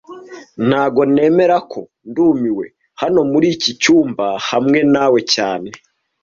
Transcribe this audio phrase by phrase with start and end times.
[0.67, 2.65] Ntago nemera ko ndumiwe
[3.01, 5.69] hano muri iki cyumba hamwe nawe cyane